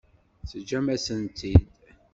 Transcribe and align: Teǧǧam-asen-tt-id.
Teǧǧam-asen-tt-id. 0.49 1.65